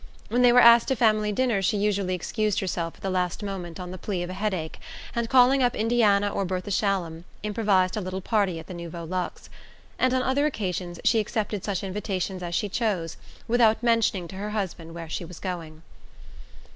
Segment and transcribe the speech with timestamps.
[0.29, 3.79] When they were asked to family dinners she usually excused herself at the last moment
[3.79, 4.79] on the plea of a headache
[5.13, 9.47] and, calling up Indiana or Bertha Shallum, improvised a little party at the Nouveau Luxe;
[9.99, 13.17] and on other occasions she accepted such invitations as she chose,
[13.47, 15.83] without mentioning to her husband where she was going.